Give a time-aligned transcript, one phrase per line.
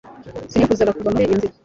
[0.51, 1.53] sinifuzaga kuva muri iyo nzira